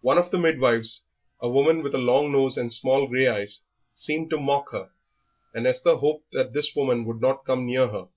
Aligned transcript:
One 0.00 0.18
of 0.18 0.32
the 0.32 0.38
midwives, 0.40 1.02
a 1.38 1.48
woman 1.48 1.84
with 1.84 1.94
a 1.94 1.98
long 1.98 2.32
nose 2.32 2.56
and 2.56 2.72
small 2.72 3.06
grey 3.06 3.28
eyes, 3.28 3.60
seemed 3.94 4.30
to 4.30 4.40
mock 4.40 4.72
her, 4.72 4.90
and 5.54 5.68
Esther 5.68 5.94
hoped 5.98 6.32
that 6.32 6.52
this 6.52 6.74
woman 6.74 7.04
would 7.04 7.20
not 7.20 7.44
come 7.46 7.64
near 7.66 7.86
her. 7.86 8.08